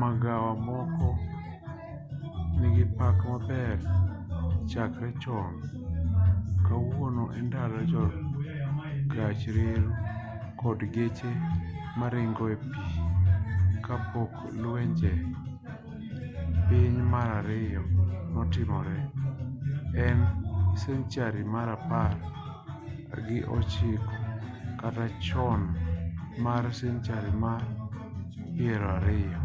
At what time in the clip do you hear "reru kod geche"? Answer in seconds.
9.56-11.32